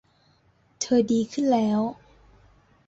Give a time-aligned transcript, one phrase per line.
[0.81, 1.79] เธอดีขึ้นแล้ว